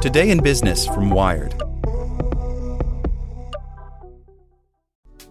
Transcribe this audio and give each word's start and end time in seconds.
Today 0.00 0.30
in 0.30 0.42
Business 0.42 0.86
from 0.86 1.10
Wired. 1.10 1.52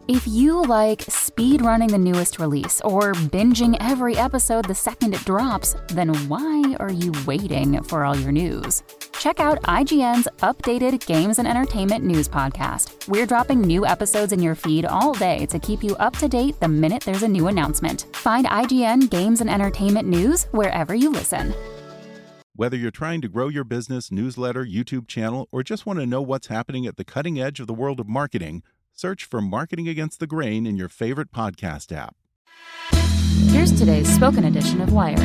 If 0.07 0.27
you 0.27 0.61
like 0.61 1.01
speed 1.01 1.63
running 1.63 1.87
the 1.87 1.97
newest 1.97 2.37
release 2.37 2.79
or 2.81 3.13
binging 3.13 3.77
every 3.79 4.15
episode 4.15 4.65
the 4.65 4.75
second 4.75 5.15
it 5.15 5.25
drops, 5.25 5.75
then 5.87 6.13
why 6.29 6.75
are 6.79 6.91
you 6.91 7.11
waiting 7.25 7.81
for 7.81 8.05
all 8.05 8.15
your 8.15 8.31
news? 8.31 8.83
Check 9.13 9.39
out 9.39 9.59
IGN's 9.63 10.27
updated 10.37 11.03
games 11.03 11.39
and 11.39 11.47
entertainment 11.47 12.05
news 12.05 12.29
podcast. 12.29 13.07
We're 13.07 13.25
dropping 13.25 13.61
new 13.61 13.87
episodes 13.87 14.33
in 14.33 14.39
your 14.39 14.53
feed 14.53 14.85
all 14.85 15.13
day 15.13 15.47
to 15.47 15.57
keep 15.57 15.83
you 15.83 15.95
up 15.95 16.15
to 16.17 16.27
date 16.27 16.59
the 16.59 16.67
minute 16.67 17.01
there's 17.01 17.23
a 17.23 17.27
new 17.27 17.47
announcement. 17.47 18.05
Find 18.13 18.45
IGN 18.45 19.09
Games 19.09 19.41
and 19.41 19.49
Entertainment 19.49 20.07
News 20.07 20.43
wherever 20.51 20.93
you 20.93 21.09
listen. 21.09 21.55
Whether 22.59 22.75
you're 22.75 22.91
trying 22.91 23.21
to 23.21 23.29
grow 23.29 23.47
your 23.47 23.63
business, 23.63 24.11
newsletter, 24.11 24.65
YouTube 24.65 25.07
channel, 25.07 25.47
or 25.49 25.63
just 25.63 25.85
want 25.85 25.99
to 25.99 26.05
know 26.05 26.21
what's 26.21 26.47
happening 26.47 26.85
at 26.85 26.97
the 26.97 27.05
cutting 27.05 27.39
edge 27.39 27.61
of 27.61 27.67
the 27.67 27.73
world 27.73 28.01
of 28.01 28.09
marketing, 28.09 28.63
search 28.91 29.23
for 29.23 29.39
Marketing 29.39 29.87
Against 29.87 30.19
the 30.19 30.27
Grain 30.27 30.65
in 30.65 30.75
your 30.75 30.89
favorite 30.89 31.31
podcast 31.31 31.95
app. 31.95 32.17
Here's 33.53 33.71
today's 33.79 34.13
spoken 34.13 34.43
edition 34.43 34.81
of 34.81 34.91
Wired. 34.91 35.21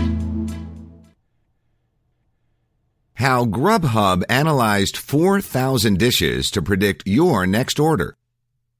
How 3.14 3.46
Grubhub 3.46 4.22
analyzed 4.28 4.96
4,000 4.96 5.98
dishes 5.98 6.52
to 6.52 6.62
predict 6.62 7.02
your 7.04 7.48
next 7.48 7.80
order 7.80 8.16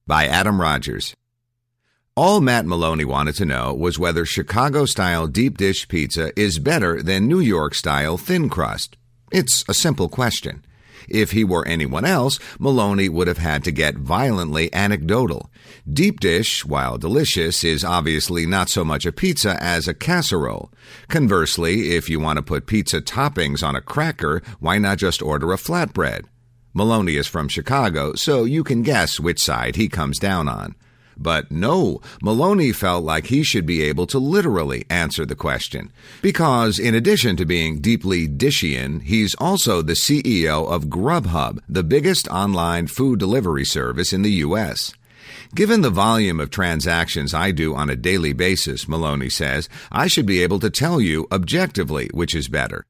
by 0.06 0.28
Adam 0.28 0.60
Rogers. 0.60 1.16
All 2.16 2.40
Matt 2.40 2.64
Maloney 2.64 3.04
wanted 3.04 3.34
to 3.36 3.44
know 3.44 3.74
was 3.74 3.98
whether 3.98 4.24
Chicago 4.24 4.84
style 4.84 5.26
deep 5.26 5.58
dish 5.58 5.88
pizza 5.88 6.30
is 6.40 6.60
better 6.60 7.02
than 7.02 7.26
New 7.26 7.40
York 7.40 7.74
style 7.74 8.16
thin 8.16 8.48
crust. 8.48 8.96
It's 9.32 9.64
a 9.68 9.74
simple 9.74 10.08
question. 10.08 10.64
If 11.08 11.32
he 11.32 11.42
were 11.42 11.66
anyone 11.66 12.04
else, 12.04 12.38
Maloney 12.60 13.08
would 13.08 13.26
have 13.26 13.38
had 13.38 13.64
to 13.64 13.72
get 13.72 13.96
violently 13.96 14.72
anecdotal. 14.72 15.50
Deep 15.92 16.20
dish, 16.20 16.64
while 16.64 16.98
delicious, 16.98 17.64
is 17.64 17.84
obviously 17.84 18.46
not 18.46 18.68
so 18.68 18.84
much 18.84 19.04
a 19.04 19.10
pizza 19.10 19.60
as 19.60 19.88
a 19.88 19.92
casserole. 19.92 20.70
Conversely, 21.08 21.96
if 21.96 22.08
you 22.08 22.20
want 22.20 22.36
to 22.36 22.44
put 22.44 22.68
pizza 22.68 23.00
toppings 23.00 23.66
on 23.66 23.74
a 23.74 23.80
cracker, 23.80 24.40
why 24.60 24.78
not 24.78 24.98
just 24.98 25.20
order 25.20 25.52
a 25.52 25.56
flatbread? 25.56 26.26
Maloney 26.74 27.16
is 27.16 27.26
from 27.26 27.48
Chicago, 27.48 28.14
so 28.14 28.44
you 28.44 28.62
can 28.62 28.82
guess 28.82 29.18
which 29.18 29.42
side 29.42 29.74
he 29.74 29.88
comes 29.88 30.20
down 30.20 30.46
on. 30.48 30.76
But 31.16 31.50
no, 31.50 32.00
Maloney 32.22 32.72
felt 32.72 33.04
like 33.04 33.26
he 33.26 33.42
should 33.42 33.66
be 33.66 33.82
able 33.82 34.06
to 34.08 34.18
literally 34.18 34.84
answer 34.90 35.24
the 35.24 35.34
question. 35.34 35.92
Because 36.22 36.78
in 36.78 36.94
addition 36.94 37.36
to 37.36 37.44
being 37.44 37.80
deeply 37.80 38.28
Dishian, 38.28 39.02
he's 39.02 39.34
also 39.36 39.82
the 39.82 39.92
CEO 39.94 40.68
of 40.68 40.86
Grubhub, 40.86 41.60
the 41.68 41.82
biggest 41.82 42.28
online 42.28 42.86
food 42.86 43.18
delivery 43.18 43.64
service 43.64 44.12
in 44.12 44.22
the 44.22 44.32
U.S. 44.32 44.94
Given 45.54 45.82
the 45.82 45.90
volume 45.90 46.40
of 46.40 46.50
transactions 46.50 47.32
I 47.32 47.50
do 47.50 47.74
on 47.74 47.88
a 47.88 47.96
daily 47.96 48.32
basis, 48.32 48.88
Maloney 48.88 49.30
says, 49.30 49.68
I 49.92 50.08
should 50.08 50.26
be 50.26 50.42
able 50.42 50.58
to 50.60 50.70
tell 50.70 51.00
you 51.00 51.26
objectively 51.30 52.10
which 52.12 52.34
is 52.34 52.48
better. 52.48 52.84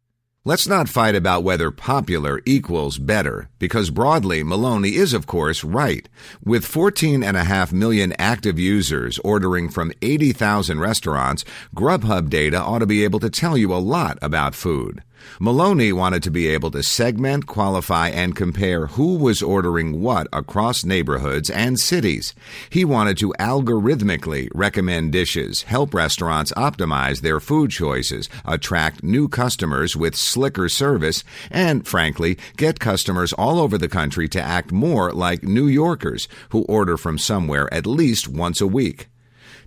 Let's 0.46 0.68
not 0.68 0.90
fight 0.90 1.14
about 1.14 1.42
whether 1.42 1.70
popular 1.70 2.42
equals 2.44 2.98
better, 2.98 3.48
because 3.58 3.88
broadly, 3.88 4.42
Maloney 4.42 4.94
is 4.94 5.14
of 5.14 5.26
course 5.26 5.64
right. 5.64 6.06
With 6.44 6.70
14.5 6.70 7.72
million 7.72 8.12
active 8.18 8.58
users 8.58 9.18
ordering 9.20 9.70
from 9.70 9.90
80,000 10.02 10.80
restaurants, 10.80 11.46
Grubhub 11.74 12.28
data 12.28 12.60
ought 12.60 12.80
to 12.80 12.86
be 12.86 13.04
able 13.04 13.20
to 13.20 13.30
tell 13.30 13.56
you 13.56 13.72
a 13.72 13.80
lot 13.80 14.18
about 14.20 14.54
food. 14.54 15.02
Maloney 15.41 15.92
wanted 15.92 16.22
to 16.22 16.30
be 16.30 16.48
able 16.48 16.70
to 16.70 16.83
segment, 16.83 17.47
qualify, 17.47 18.08
and 18.08 18.36
compare 18.36 18.86
who 18.89 19.17
was 19.17 19.42
ordering 19.42 20.00
what 20.00 20.27
across 20.33 20.84
neighborhoods 20.84 21.50
and 21.50 21.78
cities. 21.78 22.34
He 22.70 22.84
wanted 22.84 23.19
to 23.19 23.34
algorithmically 23.39 24.48
recommend 24.55 25.13
dishes, 25.13 25.63
help 25.63 25.95
restaurants 25.95 26.52
optimize 26.52 27.20
their 27.20 27.40
food 27.40 27.70
choices, 27.70 28.29
attract 28.45 29.02
new 29.02 29.29
customers 29.29 29.96
with 29.96 30.17
slicker 30.17 30.68
service, 30.68 31.24
and, 31.51 31.86
frankly, 31.86 32.39
get 32.57 32.80
customers 32.80 33.33
all 33.33 33.58
over 33.58 33.79
the 33.79 33.89
country 33.89 34.29
to 34.29 34.40
act 34.40 34.73
more 34.73 35.13
like 35.13 35.42
New 35.42 35.67
Yorkers 35.67 36.29
who 36.51 36.63
order 36.64 36.96
from 36.96 37.18
somewhere 37.18 37.73
at 37.73 37.86
least 37.86 38.29
once 38.29 38.61
a 38.61 38.67
week. 38.67 39.08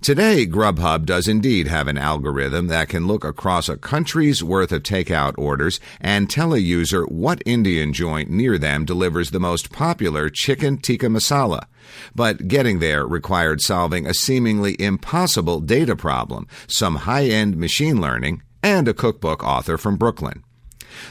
Today, 0.02 0.46
Grubhub 0.46 1.06
does 1.06 1.28
indeed 1.28 1.68
have 1.68 1.88
an 1.88 1.98
algorithm 1.98 2.68
that 2.68 2.90
can 2.90 3.08
look 3.08 3.24
across 3.24 3.68
a 3.68 3.78
country's 3.78 4.44
worth 4.44 4.72
of 4.72 4.84
takeout 4.84 5.34
orders 5.38 5.80
and 6.00 6.30
tell 6.30 6.54
a 6.54 6.60
user 6.60 7.04
what 7.06 7.42
Indian 7.46 7.94
joint 7.94 8.30
near 8.30 8.58
them 8.60 8.86
delivers 8.86 9.32
the 9.32 9.40
most 9.40 9.72
popular 9.72 10.30
chicken 10.30 10.78
tikka 10.78 11.08
masala. 11.08 11.66
But 12.14 12.48
getting 12.48 12.80
there 12.80 13.08
required 13.08 13.60
solving 13.60 14.06
a 14.06 14.14
seemingly 14.14 14.80
impossible 14.80 15.62
data 15.62 15.96
problem, 15.96 16.48
some 16.68 16.98
high 16.98 17.26
end 17.26 17.58
machine 17.58 18.00
learning, 18.00 18.44
and 18.62 18.88
a 18.88 18.94
cookbook 18.94 19.44
author 19.44 19.78
from 19.78 19.98
Brooklyn. 19.98 20.44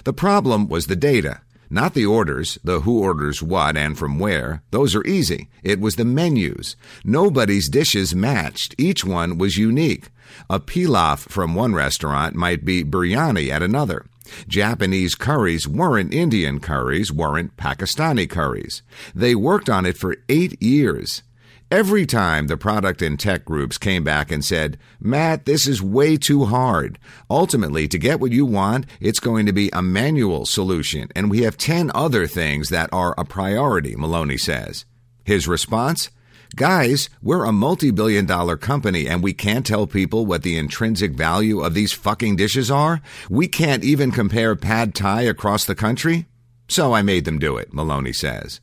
The 0.05 0.13
problem 0.13 0.69
was 0.69 0.87
the 0.87 0.97
data. 0.97 1.41
Not 1.71 1.95
the 1.95 2.07
orders, 2.07 2.59
the 2.63 2.81
who 2.81 3.01
orders 3.01 3.43
what 3.43 3.77
and 3.77 3.99
from 3.99 4.19
where. 4.19 4.63
Those 4.71 4.95
are 4.95 5.07
easy. 5.07 5.49
It 5.63 5.81
was 5.81 5.97
the 5.97 6.05
menus. 6.05 6.77
Nobody's 7.05 7.69
dishes 7.69 8.15
matched. 8.15 8.75
Each 8.79 9.05
one 9.05 9.39
was 9.39 9.57
unique. 9.57 10.09
A 10.51 10.61
pilaf 10.61 11.21
from 11.29 11.55
one 11.55 11.75
restaurant 11.75 12.35
might 12.35 12.65
be 12.65 12.85
biryani 12.85 13.51
at 13.51 13.63
another. 13.63 14.07
Japanese 14.49 15.15
curries 15.15 15.69
weren't 15.69 16.13
Indian 16.13 16.61
curries, 16.61 17.13
weren't 17.13 17.57
Pakistani 17.57 18.29
curries. 18.29 18.83
They 19.15 19.35
worked 19.35 19.69
on 19.69 19.87
it 19.87 19.97
for 19.97 20.17
eight 20.29 20.61
years. 20.63 21.23
Every 21.71 22.07
time 22.07 22.47
the 22.47 22.57
product 22.57 23.03
and 23.03 23.19
tech 23.19 23.45
groups 23.45 23.77
came 23.77 24.05
back 24.05 24.31
and 24.31 24.45
said, 24.45 24.79
Matt, 25.01 25.47
this 25.47 25.67
is 25.67 25.83
way 25.83 26.17
too 26.17 26.45
hard. 26.45 26.97
Ultimately, 27.29 27.89
to 27.89 27.99
get 27.99 28.21
what 28.21 28.31
you 28.31 28.47
want, 28.47 28.87
it's 29.01 29.19
going 29.19 29.47
to 29.47 29.53
be 29.53 29.69
a 29.73 29.83
manual 29.83 30.47
solution, 30.47 31.09
and 31.17 31.29
we 31.29 31.43
have 31.43 31.59
10 31.59 31.91
other 31.93 32.29
things 32.29 32.69
that 32.69 32.89
are 32.93 33.17
a 33.19 33.25
priority, 33.25 33.97
Maloney 33.97 34.39
says. 34.39 34.85
His 35.25 35.49
response? 35.49 36.11
Guys, 36.55 37.11
we're 37.21 37.45
a 37.45 37.51
multi 37.51 37.91
billion 37.91 38.27
dollar 38.27 38.57
company 38.57 39.09
and 39.09 39.21
we 39.21 39.33
can't 39.33 39.67
tell 39.67 39.89
people 39.89 40.25
what 40.25 40.45
the 40.45 40.57
intrinsic 40.57 41.15
value 41.15 41.61
of 41.61 41.75
these 41.75 41.93
fucking 41.93 42.37
dishes 42.37 42.71
are? 42.71 43.03
We 43.29 43.49
can't 43.49 43.83
even 43.83 44.13
compare 44.13 44.55
pad 44.55 44.95
thai 44.95 45.23
across 45.23 45.65
the 45.65 45.75
country? 45.75 46.27
So 46.69 46.93
I 46.93 47.03
made 47.03 47.25
them 47.25 47.41
do 47.41 47.57
it, 47.57 47.75
Maloney 47.75 48.13
says. 48.13 48.61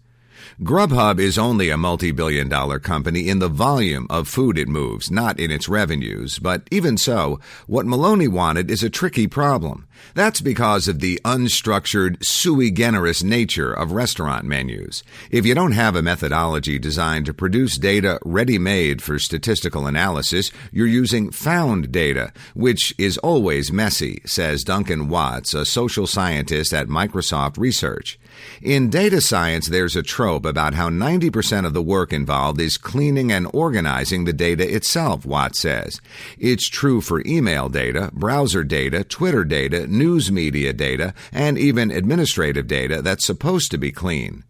Grubhub 0.63 1.19
is 1.19 1.38
only 1.38 1.69
a 1.69 1.75
multi 1.75 2.13
billion 2.13 2.47
dollar 2.47 2.79
company 2.79 3.28
in 3.28 3.40
the 3.40 3.50
volume 3.50 4.07
of 4.09 4.29
food 4.29 4.57
it 4.57 4.69
moves, 4.69 5.12
not 5.12 5.38
in 5.38 5.51
its 5.51 5.68
revenues. 5.68 6.40
But 6.40 6.69
even 6.72 6.97
so, 6.97 7.41
what 7.68 7.85
Maloney 7.85 8.29
wanted 8.29 8.72
is 8.72 8.81
a 8.81 8.90
tricky 8.90 9.28
problem. 9.28 9.85
That's 10.13 10.40
because 10.40 10.88
of 10.88 11.01
the 11.01 11.19
unstructured, 11.25 12.24
sui 12.24 12.72
generis 12.72 13.24
nature 13.24 13.74
of 13.74 13.91
restaurant 13.91 14.46
menus. 14.46 15.03
If 15.31 15.46
you 15.46 15.53
don't 15.53 15.74
have 15.74 15.97
a 15.97 16.01
methodology 16.01 16.80
designed 16.80 17.25
to 17.25 17.34
produce 17.34 17.78
data 17.78 18.19
ready 18.24 18.57
made 18.57 19.01
for 19.01 19.19
statistical 19.19 19.85
analysis, 19.85 20.50
you're 20.72 20.88
using 20.88 21.30
found 21.31 21.91
data, 21.91 22.31
which 22.53 22.95
is 22.97 23.18
always 23.18 23.74
messy, 23.74 24.22
says 24.25 24.63
Duncan 24.63 25.09
Watts, 25.09 25.53
a 25.53 25.66
social 25.66 26.07
scientist 26.07 26.74
at 26.74 26.88
Microsoft 26.88 27.57
Research. 27.57 28.18
In 28.62 28.90
data 28.90 29.22
science, 29.22 29.68
there's 29.68 29.96
a 29.96 30.04
trope 30.04 30.46
about 30.46 30.74
how 30.74 30.90
90% 30.90 31.66
of 31.66 31.74
the 31.74 31.81
work 31.81 32.14
involved 32.14 32.62
is 32.62 32.78
cleaning 32.78 33.31
and 33.31 33.50
organizing 33.54 34.26
the 34.26 34.34
data 34.34 34.74
itself, 34.74 35.26
Watts 35.26 35.59
says. 35.59 36.00
It's 36.38 36.68
true 36.68 37.02
for 37.02 37.22
email 37.26 37.70
data, 37.70 38.09
browser 38.14 38.64
data, 38.64 39.04
Twitter 39.04 39.44
data, 39.44 39.88
news 39.88 40.31
media 40.31 40.74
data, 40.74 41.14
and 41.31 41.58
even 41.58 41.92
administrative 41.92 42.68
data 42.68 43.02
that's 43.02 43.26
supposed 43.26 43.72
to 43.72 43.78
be 43.78 43.92
clean. 43.92 44.44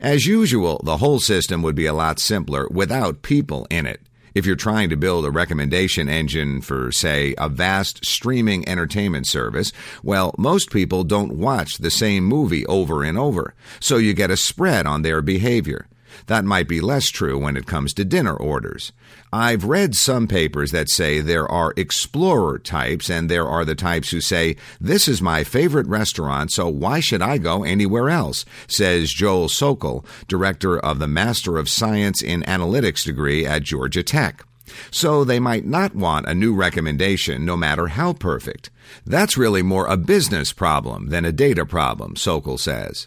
As 0.00 0.26
usual, 0.26 0.80
the 0.84 0.98
whole 0.98 1.20
system 1.20 1.62
would 1.62 1.74
be 1.74 1.86
a 1.86 1.94
lot 1.94 2.18
simpler 2.18 2.68
without 2.70 3.22
people 3.22 3.66
in 3.70 3.86
it. 3.86 4.00
If 4.34 4.46
you're 4.46 4.56
trying 4.56 4.90
to 4.90 4.96
build 4.96 5.24
a 5.24 5.30
recommendation 5.30 6.08
engine 6.08 6.60
for, 6.60 6.90
say, 6.90 7.34
a 7.38 7.48
vast 7.48 8.04
streaming 8.04 8.68
entertainment 8.68 9.28
service, 9.28 9.72
well, 10.02 10.34
most 10.36 10.70
people 10.70 11.04
don't 11.04 11.38
watch 11.38 11.78
the 11.78 11.90
same 11.90 12.24
movie 12.24 12.66
over 12.66 13.04
and 13.04 13.16
over, 13.16 13.54
so 13.78 13.96
you 13.96 14.12
get 14.12 14.32
a 14.32 14.36
spread 14.36 14.86
on 14.86 15.02
their 15.02 15.22
behavior. 15.22 15.86
That 16.26 16.44
might 16.44 16.68
be 16.68 16.80
less 16.80 17.08
true 17.08 17.38
when 17.38 17.56
it 17.56 17.66
comes 17.66 17.92
to 17.94 18.04
dinner 18.04 18.34
orders. 18.34 18.92
I've 19.32 19.64
read 19.64 19.94
some 19.94 20.28
papers 20.28 20.70
that 20.70 20.88
say 20.88 21.20
there 21.20 21.50
are 21.50 21.74
explorer 21.76 22.58
types 22.58 23.10
and 23.10 23.28
there 23.28 23.46
are 23.46 23.64
the 23.64 23.74
types 23.74 24.10
who 24.10 24.20
say, 24.20 24.56
this 24.80 25.08
is 25.08 25.20
my 25.20 25.42
favorite 25.44 25.86
restaurant, 25.86 26.52
so 26.52 26.68
why 26.68 27.00
should 27.00 27.22
I 27.22 27.38
go 27.38 27.64
anywhere 27.64 28.10
else? 28.10 28.44
says 28.68 29.12
Joel 29.12 29.48
Sokol, 29.48 30.06
director 30.28 30.78
of 30.78 30.98
the 30.98 31.08
Master 31.08 31.58
of 31.58 31.68
Science 31.68 32.22
in 32.22 32.42
Analytics 32.42 33.04
degree 33.04 33.44
at 33.44 33.62
Georgia 33.62 34.02
Tech. 34.02 34.44
So 34.90 35.24
they 35.24 35.40
might 35.40 35.66
not 35.66 35.94
want 35.94 36.26
a 36.26 36.34
new 36.34 36.54
recommendation 36.54 37.44
no 37.44 37.56
matter 37.56 37.88
how 37.88 38.12
perfect. 38.12 38.70
That's 39.04 39.36
really 39.36 39.62
more 39.62 39.86
a 39.86 39.96
business 39.96 40.52
problem 40.52 41.08
than 41.08 41.24
a 41.24 41.32
data 41.32 41.66
problem, 41.66 42.16
Sokol 42.16 42.58
says. 42.58 43.06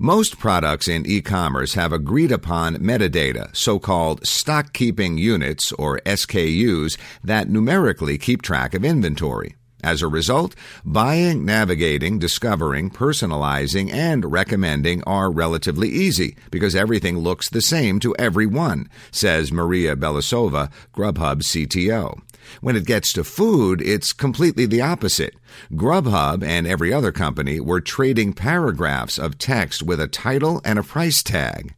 Most 0.00 0.38
products 0.38 0.86
in 0.86 1.06
e-commerce 1.06 1.74
have 1.74 1.92
agreed 1.92 2.30
upon 2.30 2.76
metadata, 2.76 3.54
so-called 3.56 4.24
stock 4.24 4.72
keeping 4.72 5.18
units 5.18 5.72
or 5.72 5.98
SKUs 6.06 6.96
that 7.24 7.48
numerically 7.48 8.16
keep 8.16 8.40
track 8.40 8.74
of 8.74 8.84
inventory. 8.84 9.56
As 9.82 10.00
a 10.00 10.06
result, 10.06 10.54
buying, 10.84 11.44
navigating, 11.44 12.20
discovering, 12.20 12.90
personalizing, 12.90 13.92
and 13.92 14.30
recommending 14.30 15.02
are 15.02 15.32
relatively 15.32 15.88
easy 15.88 16.36
because 16.52 16.76
everything 16.76 17.18
looks 17.18 17.48
the 17.48 17.60
same 17.60 17.98
to 17.98 18.14
everyone, 18.20 18.88
says 19.10 19.50
Maria 19.50 19.96
Belousova, 19.96 20.70
Grubhub 20.94 21.42
CTO. 21.42 22.20
When 22.60 22.76
it 22.76 22.86
gets 22.86 23.12
to 23.14 23.24
food, 23.24 23.80
it's 23.82 24.12
completely 24.12 24.66
the 24.66 24.80
opposite. 24.80 25.34
Grubhub 25.72 26.42
and 26.42 26.66
every 26.66 26.92
other 26.92 27.12
company 27.12 27.60
were 27.60 27.80
trading 27.80 28.32
paragraphs 28.32 29.18
of 29.18 29.38
text 29.38 29.82
with 29.82 30.00
a 30.00 30.08
title 30.08 30.60
and 30.64 30.78
a 30.78 30.82
price 30.82 31.22
tag. 31.22 31.74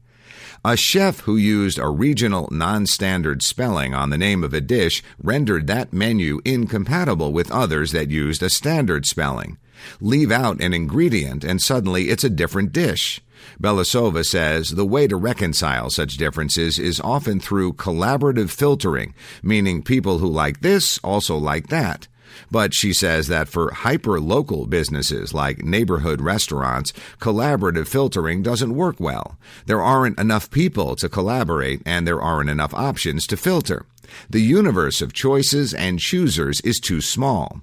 A 0.64 0.76
chef 0.76 1.20
who 1.20 1.36
used 1.36 1.78
a 1.78 1.88
regional 1.88 2.48
non 2.52 2.84
standard 2.84 3.42
spelling 3.42 3.94
on 3.94 4.10
the 4.10 4.18
name 4.18 4.44
of 4.44 4.52
a 4.52 4.60
dish 4.60 5.02
rendered 5.22 5.66
that 5.66 5.92
menu 5.92 6.40
incompatible 6.44 7.32
with 7.32 7.50
others 7.50 7.92
that 7.92 8.10
used 8.10 8.42
a 8.42 8.50
standard 8.50 9.06
spelling. 9.06 9.56
Leave 10.00 10.30
out 10.30 10.60
an 10.60 10.74
ingredient 10.74 11.44
and 11.44 11.62
suddenly 11.62 12.10
it's 12.10 12.24
a 12.24 12.28
different 12.28 12.72
dish. 12.72 13.22
Belousova 13.60 14.24
says 14.24 14.70
the 14.70 14.86
way 14.86 15.06
to 15.06 15.16
reconcile 15.16 15.90
such 15.90 16.16
differences 16.16 16.78
is 16.78 17.00
often 17.00 17.40
through 17.40 17.74
collaborative 17.74 18.50
filtering, 18.50 19.14
meaning 19.42 19.82
people 19.82 20.18
who 20.18 20.28
like 20.28 20.60
this 20.60 20.98
also 21.02 21.36
like 21.36 21.68
that. 21.68 22.08
But 22.50 22.74
she 22.74 22.92
says 22.92 23.28
that 23.28 23.48
for 23.48 23.72
hyper 23.72 24.20
local 24.20 24.66
businesses 24.66 25.34
like 25.34 25.64
neighborhood 25.64 26.20
restaurants, 26.20 26.92
collaborative 27.20 27.88
filtering 27.88 28.42
doesn't 28.42 28.74
work 28.74 29.00
well. 29.00 29.38
There 29.66 29.82
aren't 29.82 30.18
enough 30.18 30.50
people 30.50 30.96
to 30.96 31.08
collaborate 31.08 31.82
and 31.84 32.06
there 32.06 32.20
aren't 32.20 32.50
enough 32.50 32.74
options 32.74 33.26
to 33.28 33.36
filter. 33.36 33.86
The 34.28 34.42
universe 34.42 35.02
of 35.02 35.12
choices 35.12 35.72
and 35.74 35.98
choosers 35.98 36.60
is 36.62 36.80
too 36.80 37.00
small. 37.00 37.62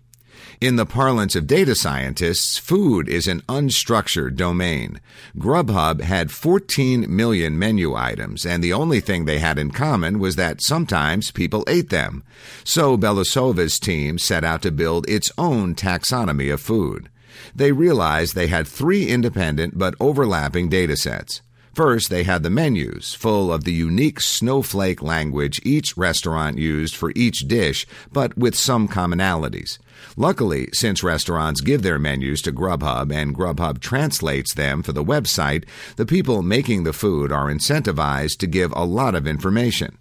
In 0.60 0.76
the 0.76 0.86
parlance 0.86 1.36
of 1.36 1.48
data 1.48 1.76
scientists, 1.76 2.58
food 2.58 3.08
is 3.08 3.28
an 3.28 3.42
unstructured 3.48 4.36
domain. 4.36 5.00
Grubhub 5.38 6.02
had 6.02 6.32
14 6.32 7.06
million 7.16 7.60
menu 7.60 7.96
items, 7.96 8.46
and 8.46 8.64
the 8.64 8.74
only 8.74 9.00
thing 9.00 9.26
they 9.26 9.40
had 9.40 9.58
in 9.58 9.72
common 9.72 10.20
was 10.20 10.36
that 10.36 10.62
sometimes 10.62 11.32
people 11.32 11.64
ate 11.68 11.90
them. 11.90 12.24
So 12.64 12.98
Belousova's 12.98 13.80
team 13.80 14.18
set 14.18 14.44
out 14.44 14.62
to 14.64 14.72
build 14.72 15.10
its 15.10 15.32
own 15.38 15.76
taxonomy 15.76 16.52
of 16.52 16.62
food. 16.62 17.10
They 17.56 17.72
realized 17.72 18.36
they 18.36 18.48
had 18.48 18.68
three 18.68 19.08
independent 19.08 19.78
but 19.78 19.96
overlapping 20.00 20.70
data 20.70 20.98
sets. 20.98 21.42
First, 21.78 22.10
they 22.10 22.24
had 22.24 22.42
the 22.42 22.50
menus, 22.50 23.14
full 23.14 23.54
of 23.54 23.64
the 23.64 23.72
unique 23.72 24.20
snowflake 24.20 25.04
language 25.04 25.62
each 25.64 25.96
restaurant 25.96 26.58
used 26.58 26.96
for 26.96 27.12
each 27.16 27.48
dish, 27.48 27.86
but 28.12 28.36
with 28.36 28.58
some 28.58 28.88
commonalities. 28.88 29.78
Luckily, 30.16 30.70
since 30.74 31.04
restaurants 31.04 31.62
give 31.62 31.84
their 31.84 32.00
menus 32.00 32.42
to 32.42 32.52
Grubhub 32.52 33.14
and 33.14 33.36
Grubhub 33.36 33.80
translates 33.80 34.56
them 34.56 34.82
for 34.82 34.92
the 34.92 35.04
website, 35.04 35.66
the 35.98 36.06
people 36.08 36.42
making 36.42 36.84
the 36.84 36.94
food 36.94 37.32
are 37.32 37.46
incentivized 37.46 38.40
to 38.40 38.48
give 38.48 38.74
a 38.76 38.84
lot 38.84 39.14
of 39.14 39.28
information. 39.28 40.00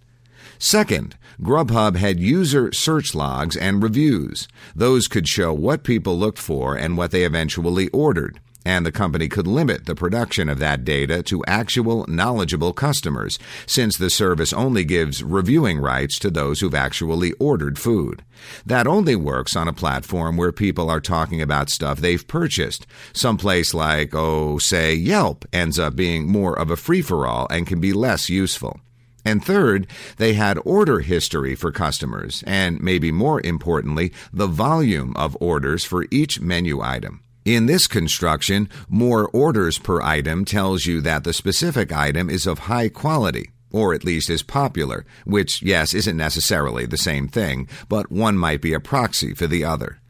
Second, 0.57 1.15
Grubhub 1.39 1.95
had 1.95 2.19
user 2.19 2.73
search 2.73 3.13
logs 3.13 3.55
and 3.55 3.83
reviews. 3.83 4.47
Those 4.75 5.07
could 5.07 5.27
show 5.27 5.53
what 5.53 5.83
people 5.83 6.17
looked 6.17 6.39
for 6.39 6.75
and 6.75 6.97
what 6.97 7.11
they 7.11 7.23
eventually 7.23 7.87
ordered 7.89 8.39
and 8.67 8.85
the 8.85 8.91
company 8.91 9.29
could 9.29 9.47
limit 9.47 9.85
the 9.85 9.95
production 9.95 10.49
of 10.49 10.59
that 10.59 10.83
data 10.83 11.23
to 11.23 11.41
actual 11.47 12.05
knowledgeable 12.09 12.73
customers, 12.73 13.39
since 13.65 13.95
the 13.95 14.09
service 14.09 14.51
only 14.51 14.83
gives 14.83 15.23
reviewing 15.23 15.79
rights 15.79 16.19
to 16.19 16.29
those 16.29 16.59
who've 16.59 16.75
actually 16.75 17.31
ordered 17.39 17.79
food. 17.79 18.25
That 18.65 18.85
only 18.85 19.15
works 19.15 19.55
on 19.55 19.69
a 19.69 19.73
platform 19.73 20.35
where 20.35 20.51
people 20.51 20.89
are 20.89 20.99
talking 20.99 21.41
about 21.41 21.69
stuff 21.69 21.99
they've 21.99 22.27
purchased. 22.27 22.85
Someplace 23.13 23.73
like, 23.73 24.13
oh, 24.13 24.57
say, 24.57 24.93
Yelp 24.93 25.45
ends 25.53 25.79
up 25.79 25.95
being 25.95 26.29
more 26.29 26.53
of 26.59 26.69
a 26.69 26.75
free 26.75 27.01
for 27.01 27.25
all 27.25 27.47
and 27.49 27.65
can 27.65 27.79
be 27.79 27.93
less 27.93 28.29
useful. 28.29 28.81
And 29.23 29.41
third, 29.41 29.87
they 30.17 30.33
had 30.33 30.59
order 30.65 30.99
history 30.99 31.55
for 31.55 31.71
customers, 31.71 32.43
and 32.45 32.81
maybe 32.81 33.13
more 33.13 33.39
importantly, 33.45 34.11
the 34.33 34.47
volume 34.47 35.15
of 35.15 35.37
orders 35.39 35.85
for 35.85 36.05
each 36.11 36.41
menu 36.41 36.81
item. 36.81 37.21
In 37.47 37.65
this 37.65 37.87
construction, 37.87 38.67
more 38.89 39.29
orders 39.29 39.77
per 39.77 40.01
item 40.01 40.43
tells 40.43 40.85
you 40.85 40.99
that 40.99 41.23
the 41.23 41.31
specific 41.31 41.93
item 41.93 42.29
is 42.29 42.45
of 42.45 42.59
high 42.67 42.89
quality, 42.89 43.51
or 43.71 43.93
at 43.93 44.03
least 44.03 44.29
is 44.29 44.43
popular, 44.43 45.05
which, 45.23 45.61
yes, 45.61 45.93
isn't 45.93 46.17
necessarily 46.17 46.85
the 46.85 46.97
same 46.97 47.29
thing, 47.29 47.69
but 47.87 48.11
one 48.11 48.37
might 48.37 48.59
be 48.59 48.73
a 48.73 48.81
proxy 48.81 49.33
for 49.33 49.47
the 49.47 49.63
other. 49.63 50.01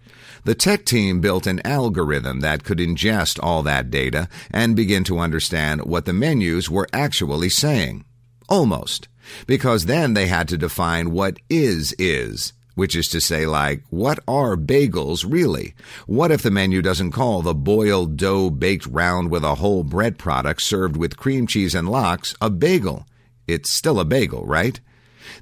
The 0.45 0.55
tech 0.55 0.83
team 0.83 1.21
built 1.21 1.45
an 1.45 1.61
algorithm 1.63 2.39
that 2.39 2.63
could 2.63 2.79
ingest 2.79 3.37
all 3.43 3.61
that 3.61 3.91
data 3.91 4.29
and 4.49 4.75
begin 4.75 5.03
to 5.03 5.19
understand 5.19 5.85
what 5.85 6.05
the 6.05 6.13
menus 6.13 6.71
were 6.71 6.87
actually 6.91 7.49
saying. 7.49 8.03
Almost. 8.49 9.09
Because 9.45 9.85
then 9.85 10.15
they 10.15 10.25
had 10.25 10.47
to 10.47 10.57
define 10.57 11.11
what 11.11 11.37
is 11.51 11.93
is 11.99 12.53
which 12.77 12.95
is 12.95 13.07
to 13.07 13.19
say, 13.19 13.47
like, 13.47 13.81
what 13.89 14.19
are 14.27 14.55
bagels 14.55 15.25
really? 15.27 15.73
What 16.05 16.29
if 16.29 16.43
the 16.43 16.51
menu 16.51 16.83
doesn't 16.83 17.11
call 17.11 17.41
the 17.41 17.55
boiled 17.55 18.17
dough 18.17 18.51
baked 18.51 18.85
round 18.85 19.31
with 19.31 19.43
a 19.43 19.55
whole 19.55 19.83
bread 19.83 20.19
product 20.19 20.61
served 20.61 20.95
with 20.95 21.17
cream 21.17 21.47
cheese 21.47 21.73
and 21.73 21.89
lox 21.89 22.35
a 22.39 22.51
bagel? 22.51 23.07
It's 23.47 23.71
still 23.71 23.99
a 23.99 24.05
bagel, 24.05 24.45
right? 24.45 24.79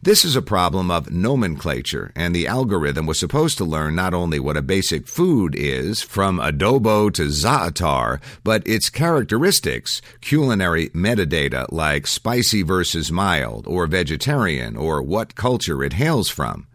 This 0.02 0.24
is 0.24 0.38
a 0.38 0.42
problem 0.42 0.90
of 0.90 1.12
nomenclature, 1.12 2.14
and 2.16 2.34
the 2.34 2.48
algorithm 2.48 3.06
was 3.06 3.20
supposed 3.20 3.58
to 3.58 3.66
learn 3.66 3.96
not 3.96 4.14
only 4.14 4.40
what 4.40 4.56
a 4.56 4.62
basic 4.62 5.06
food 5.06 5.56
is, 5.58 6.02
from 6.02 6.40
adobo 6.40 7.12
to 7.16 7.24
za'atar, 7.24 8.22
but 8.46 8.66
its 8.66 8.90
characteristics, 8.90 10.02
culinary 10.22 10.88
metadata 10.92 11.66
like 11.70 12.08
spicy 12.08 12.62
versus 12.62 13.12
mild, 13.12 13.68
or 13.68 13.88
vegetarian, 13.88 14.78
or 14.78 15.02
what 15.02 15.36
culture 15.36 15.84
it 15.84 15.94
hails 15.94 16.30
from. 16.30 16.66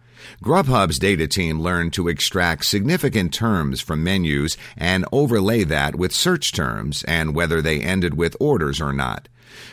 Grubhub's 0.42 0.98
data 0.98 1.26
team 1.26 1.60
learned 1.60 1.92
to 1.94 2.08
extract 2.08 2.66
significant 2.66 3.32
terms 3.32 3.80
from 3.80 4.04
menus 4.04 4.56
and 4.76 5.04
overlay 5.12 5.64
that 5.64 5.96
with 5.96 6.12
search 6.12 6.52
terms 6.52 7.02
and 7.04 7.34
whether 7.34 7.60
they 7.60 7.80
ended 7.80 8.14
with 8.14 8.36
orders 8.40 8.80
or 8.80 8.92
not. 8.92 9.28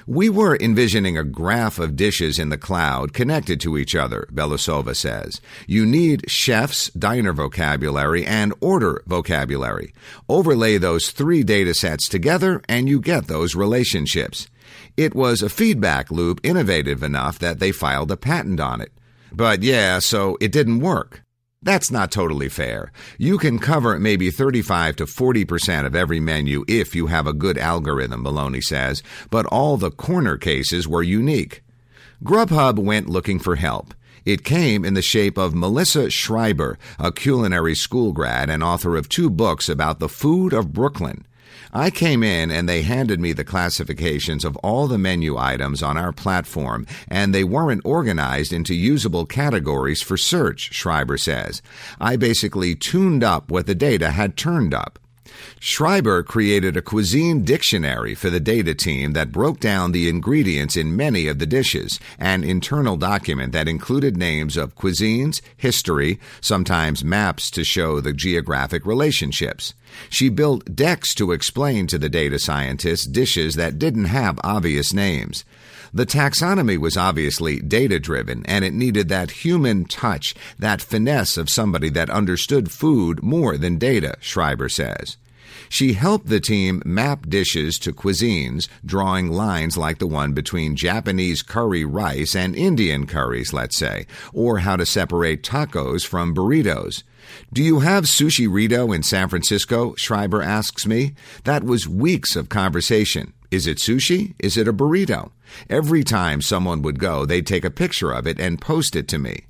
We 0.05 0.29
were 0.29 0.57
envisioning 0.59 1.17
a 1.17 1.23
graph 1.23 1.79
of 1.79 1.95
dishes 1.95 2.39
in 2.39 2.49
the 2.49 2.57
cloud 2.57 3.13
connected 3.13 3.59
to 3.61 3.77
each 3.77 3.95
other, 3.95 4.27
Belousova 4.33 4.95
says. 4.95 5.41
You 5.67 5.85
need 5.85 6.29
chef's 6.29 6.89
diner 6.91 7.33
vocabulary 7.33 8.25
and 8.25 8.53
order 8.59 9.03
vocabulary. 9.05 9.93
Overlay 10.27 10.77
those 10.77 11.11
three 11.11 11.43
data 11.43 11.73
sets 11.73 12.07
together 12.09 12.61
and 12.67 12.89
you 12.89 12.99
get 12.99 13.27
those 13.27 13.55
relationships. 13.55 14.47
It 14.95 15.13
was 15.13 15.41
a 15.41 15.49
feedback 15.49 16.09
loop 16.09 16.39
innovative 16.43 17.03
enough 17.03 17.37
that 17.39 17.59
they 17.59 17.71
filed 17.71 18.11
a 18.11 18.17
patent 18.17 18.59
on 18.59 18.81
it. 18.81 18.91
But 19.31 19.63
yeah, 19.63 19.99
so 19.99 20.37
it 20.39 20.51
didn't 20.51 20.79
work. 20.79 21.23
That's 21.61 21.91
not 21.91 22.11
totally 22.11 22.49
fair. 22.49 22.91
You 23.17 23.37
can 23.37 23.59
cover 23.59 23.99
maybe 23.99 24.29
35 24.31 24.95
to 24.97 25.05
40% 25.05 25.85
of 25.85 25.95
every 25.95 26.19
menu 26.19 26.63
if 26.67 26.95
you 26.95 27.07
have 27.07 27.27
a 27.27 27.33
good 27.33 27.57
algorithm, 27.57 28.23
Maloney 28.23 28.61
says, 28.61 29.01
but 29.31 29.45
all 29.47 29.75
the 29.75 29.91
corner 29.91 30.37
cases 30.37 30.87
were 30.87 31.03
unique. 31.03 31.63
Grubhub 32.23 32.79
went 32.79 33.09
looking 33.09 33.39
for 33.39 33.55
help. 33.55 33.93
It 34.23 34.43
came 34.43 34.83
in 34.83 34.93
the 34.93 35.01
shape 35.01 35.37
of 35.37 35.55
Melissa 35.55 36.09
Schreiber, 36.09 36.77
a 36.99 37.11
culinary 37.11 37.75
school 37.75 38.11
grad 38.11 38.49
and 38.49 38.63
author 38.63 38.95
of 38.95 39.09
two 39.09 39.29
books 39.29 39.69
about 39.69 39.99
the 39.99 40.09
food 40.09 40.53
of 40.53 40.73
Brooklyn. 40.73 41.25
I 41.73 41.89
came 41.89 42.23
in 42.23 42.51
and 42.51 42.67
they 42.67 42.81
handed 42.81 43.19
me 43.19 43.33
the 43.33 43.43
classifications 43.43 44.45
of 44.45 44.55
all 44.57 44.87
the 44.87 44.97
menu 44.97 45.37
items 45.37 45.83
on 45.83 45.97
our 45.97 46.11
platform, 46.11 46.85
and 47.07 47.33
they 47.33 47.43
weren't 47.43 47.81
organized 47.85 48.53
into 48.53 48.73
usable 48.73 49.25
categories 49.25 50.01
for 50.01 50.17
search, 50.17 50.73
Schreiber 50.73 51.17
says. 51.17 51.61
I 51.99 52.15
basically 52.15 52.75
tuned 52.75 53.23
up 53.23 53.51
what 53.51 53.65
the 53.65 53.75
data 53.75 54.11
had 54.11 54.37
turned 54.37 54.73
up. 54.73 54.99
Schreiber 55.59 56.23
created 56.23 56.77
a 56.77 56.81
cuisine 56.81 57.43
dictionary 57.43 58.15
for 58.15 58.29
the 58.29 58.39
data 58.39 58.73
team 58.73 59.13
that 59.13 59.31
broke 59.31 59.59
down 59.59 59.91
the 59.91 60.07
ingredients 60.07 60.77
in 60.77 60.95
many 60.95 61.27
of 61.27 61.39
the 61.39 61.45
dishes, 61.45 61.99
an 62.19 62.43
internal 62.43 62.97
document 62.97 63.51
that 63.53 63.67
included 63.67 64.17
names 64.17 64.57
of 64.57 64.75
cuisines, 64.75 65.41
history, 65.55 66.19
sometimes 66.41 67.03
maps 67.03 67.49
to 67.51 67.63
show 67.63 67.99
the 67.99 68.13
geographic 68.13 68.85
relationships. 68.85 69.73
She 70.09 70.29
built 70.29 70.75
decks 70.75 71.13
to 71.15 71.31
explain 71.31 71.87
to 71.87 71.97
the 71.97 72.09
data 72.09 72.39
scientists 72.39 73.05
dishes 73.05 73.55
that 73.55 73.79
didn't 73.79 74.05
have 74.05 74.39
obvious 74.43 74.93
names. 74.93 75.43
The 75.97 76.05
taxonomy 76.05 76.77
was 76.77 76.95
obviously 76.95 77.59
data 77.59 77.99
driven 77.99 78.45
and 78.45 78.63
it 78.63 78.75
needed 78.75 79.09
that 79.09 79.43
human 79.43 79.85
touch, 79.85 80.35
that 80.59 80.79
finesse 80.79 81.37
of 81.37 81.49
somebody 81.49 81.89
that 81.89 82.11
understood 82.11 82.69
food 82.69 83.23
more 83.23 83.57
than 83.57 83.79
data, 83.79 84.15
Schreiber 84.19 84.69
says. 84.69 85.17
She 85.69 85.93
helped 85.93 86.27
the 86.27 86.39
team 86.39 86.83
map 86.85 87.27
dishes 87.27 87.79
to 87.79 87.93
cuisines, 87.93 88.67
drawing 88.85 89.31
lines 89.31 89.75
like 89.75 89.97
the 89.97 90.05
one 90.05 90.33
between 90.33 90.75
Japanese 90.75 91.41
curry 91.41 91.83
rice 91.83 92.35
and 92.35 92.55
Indian 92.55 93.07
curries, 93.07 93.51
let's 93.51 93.75
say, 93.75 94.05
or 94.33 94.59
how 94.59 94.75
to 94.75 94.85
separate 94.85 95.41
tacos 95.41 96.05
from 96.05 96.35
burritos. 96.35 97.01
Do 97.51 97.63
you 97.63 97.79
have 97.79 98.03
Sushirrito 98.03 98.95
in 98.95 99.01
San 99.01 99.29
Francisco? 99.29 99.95
Schreiber 99.95 100.43
asks 100.43 100.85
me. 100.85 101.15
That 101.45 101.63
was 101.63 101.87
weeks 101.87 102.35
of 102.35 102.49
conversation. 102.49 103.33
Is 103.49 103.65
it 103.65 103.79
sushi? 103.79 104.35
Is 104.37 104.57
it 104.57 104.67
a 104.67 104.73
burrito? 104.73 105.31
Every 105.69 106.03
time 106.03 106.41
someone 106.41 106.81
would 106.81 106.99
go, 106.99 107.25
they'd 107.25 107.47
take 107.47 107.65
a 107.65 107.71
picture 107.71 108.11
of 108.11 108.27
it 108.27 108.39
and 108.39 108.61
post 108.61 108.95
it 108.95 109.07
to 109.09 109.17
me. 109.17 109.45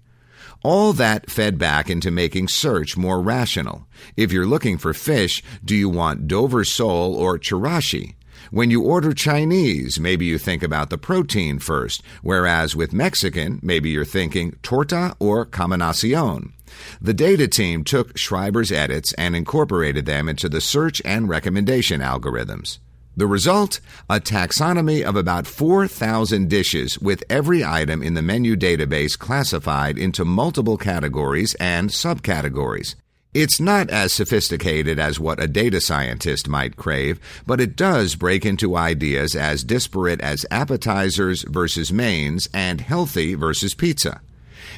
All 0.63 0.93
that 0.93 1.29
fed 1.29 1.57
back 1.57 1.89
into 1.89 2.11
making 2.11 2.47
search 2.47 2.97
more 2.97 3.21
rational. 3.21 3.87
If 4.15 4.31
you're 4.31 4.47
looking 4.47 4.77
for 4.77 4.93
fish, 4.93 5.43
do 5.63 5.75
you 5.75 5.89
want 5.89 6.27
Dover 6.27 6.63
sole 6.63 7.15
or 7.15 7.37
chirashi? 7.37 8.15
When 8.49 8.71
you 8.71 8.81
order 8.81 9.13
Chinese, 9.13 9.99
maybe 9.99 10.25
you 10.25 10.37
think 10.37 10.63
about 10.63 10.89
the 10.89 10.97
protein 10.97 11.59
first, 11.59 12.01
whereas 12.21 12.75
with 12.75 12.93
Mexican, 12.93 13.59
maybe 13.61 13.89
you're 13.89 14.05
thinking 14.05 14.55
torta 14.61 15.15
or 15.19 15.45
combinacion. 15.45 16.53
The 17.01 17.13
data 17.13 17.47
team 17.47 17.83
took 17.83 18.17
Schreiber's 18.17 18.71
edits 18.71 19.13
and 19.13 19.35
incorporated 19.35 20.05
them 20.05 20.29
into 20.29 20.47
the 20.47 20.61
search 20.61 21.01
and 21.03 21.27
recommendation 21.27 22.01
algorithms. 22.01 22.79
The 23.17 23.25
result? 23.25 23.79
A 24.11 24.19
taxonomy 24.19 25.01
of 25.01 25.15
about 25.15 25.47
4,000 25.47 26.47
dishes 26.47 26.99
with 26.99 27.23
every 27.31 27.65
item 27.65 28.03
in 28.03 28.13
the 28.13 28.21
menu 28.21 28.55
database 28.55 29.17
classified 29.17 29.97
into 29.97 30.23
multiple 30.23 30.77
categories 30.77 31.55
and 31.55 31.89
subcategories. 31.89 32.93
It's 33.33 33.59
not 33.59 33.89
as 33.89 34.13
sophisticated 34.13 34.99
as 34.99 35.19
what 35.19 35.41
a 35.41 35.47
data 35.47 35.81
scientist 35.81 36.47
might 36.47 36.75
crave, 36.75 37.19
but 37.47 37.59
it 37.59 37.75
does 37.75 38.13
break 38.13 38.45
into 38.45 38.75
ideas 38.77 39.35
as 39.35 39.63
disparate 39.63 40.21
as 40.21 40.45
appetizers 40.51 41.41
versus 41.41 41.91
mains 41.91 42.47
and 42.53 42.81
healthy 42.81 43.33
versus 43.33 43.73
pizza. 43.73 44.21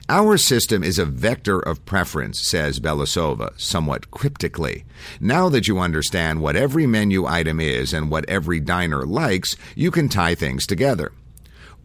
Our 0.08 0.38
system 0.38 0.84
is 0.84 1.00
a 1.00 1.06
vector 1.06 1.60
of 1.60 1.86
preference, 1.86 2.40
says 2.42 2.80
Belousova, 2.80 3.60
somewhat 3.60 4.12
cryptically. 4.12 4.86
Now 5.20 5.50
that 5.50 5.68
you 5.68 5.80
understand 5.80 6.42
what 6.42 6.56
every 6.56 6.88
menu 6.88 7.26
item 7.26 7.60
is 7.60 7.94
and 7.94 8.10
what 8.10 8.28
every 8.28 8.60
diner 8.60 9.06
likes, 9.06 9.56
you 9.76 9.92
can 9.92 10.10
tie 10.10 10.36
things 10.36 10.66
together. 10.66 11.12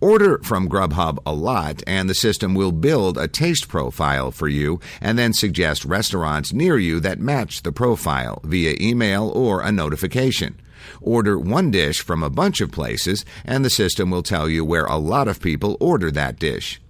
Order 0.01 0.39
from 0.43 0.69
Grubhub 0.69 1.19
a 1.25 1.33
lot, 1.33 1.83
and 1.87 2.11
the 2.11 2.15
system 2.15 2.55
will 2.55 2.73
build 2.73 3.17
a 3.17 3.29
taste 3.29 3.69
profile 3.69 4.31
for 4.31 4.49
you 4.49 4.81
and 5.01 5.19
then 5.19 5.33
suggest 5.33 5.85
restaurants 5.85 6.53
near 6.53 6.77
you 6.79 7.01
that 7.01 7.21
match 7.21 7.63
the 7.63 7.73
profile 7.73 8.41
via 8.45 8.77
email 8.81 9.31
or 9.31 9.63
a 9.63 9.73
notification. 9.73 10.61
Order 11.01 11.39
one 11.39 11.71
dish 11.71 12.01
from 12.01 12.23
a 12.23 12.29
bunch 12.31 12.61
of 12.61 12.71
places, 12.73 13.25
and 13.45 13.65
the 13.65 13.71
system 13.71 14.11
will 14.11 14.23
tell 14.23 14.49
you 14.49 14.65
where 14.65 14.85
a 14.85 14.97
lot 14.97 15.29
of 15.29 15.41
people 15.41 15.77
order 15.81 16.11
that 16.11 16.39
dish. 16.39 16.81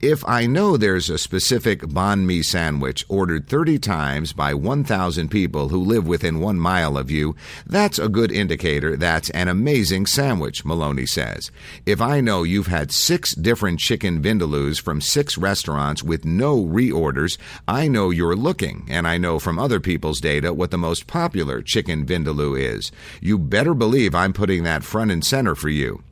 If 0.00 0.26
I 0.28 0.46
know 0.46 0.76
there's 0.76 1.10
a 1.10 1.18
specific 1.18 1.80
banh 1.80 2.24
mi 2.24 2.42
sandwich 2.42 3.04
ordered 3.08 3.48
30 3.48 3.78
times 3.78 4.32
by 4.32 4.54
1,000 4.54 5.30
people 5.30 5.68
who 5.68 5.80
live 5.80 6.06
within 6.06 6.40
one 6.40 6.58
mile 6.58 6.96
of 6.96 7.10
you, 7.10 7.34
that's 7.66 7.98
a 7.98 8.08
good 8.08 8.30
indicator 8.32 8.96
that's 8.96 9.30
an 9.30 9.48
amazing 9.48 10.06
sandwich, 10.06 10.64
Maloney 10.64 11.06
says. 11.06 11.50
If 11.86 12.00
I 12.00 12.20
know 12.20 12.42
you've 12.42 12.66
had 12.66 12.92
six 12.92 13.34
different 13.34 13.80
chicken 13.80 14.22
vindaloos 14.22 14.80
from 14.80 15.00
six 15.00 15.36
restaurants 15.38 16.02
with 16.02 16.24
no 16.24 16.62
reorders, 16.64 17.38
I 17.66 17.88
know 17.88 18.10
you're 18.10 18.36
looking, 18.36 18.86
and 18.88 19.06
I 19.08 19.18
know 19.18 19.38
from 19.38 19.58
other 19.58 19.80
people's 19.80 20.20
data 20.20 20.52
what 20.52 20.70
the 20.70 20.78
most 20.78 21.06
popular 21.06 21.62
chicken 21.62 22.06
vindaloo 22.06 22.58
is. 22.58 22.92
You 23.20 23.38
better 23.38 23.74
believe 23.74 24.14
I'm 24.14 24.32
putting 24.32 24.64
that 24.64 24.84
front 24.84 25.10
and 25.10 25.24
center 25.24 25.54
for 25.54 25.68
you. 25.68 26.02